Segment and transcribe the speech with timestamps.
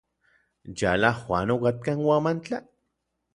[0.79, 2.59] ¿Yala Juan okatka Huamantla?